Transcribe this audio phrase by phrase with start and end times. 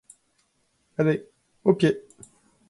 [0.97, 1.27] Allez,
[1.63, 2.01] au pied!